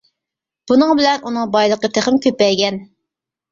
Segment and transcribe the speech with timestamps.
[0.71, 2.83] بۇنىڭ بىلەن ئۇنىڭ بايلىقى تېخىمۇ كۆپەيگەن.